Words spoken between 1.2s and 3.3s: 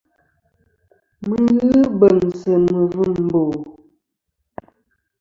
Mi ghɨ beŋsɨ mivim